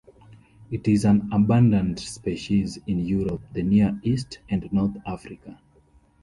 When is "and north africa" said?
4.49-5.61